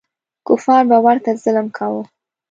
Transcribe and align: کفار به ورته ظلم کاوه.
کفار 0.47 0.83
به 0.89 0.97
ورته 1.05 1.29
ظلم 1.43 1.67
کاوه. 1.77 2.05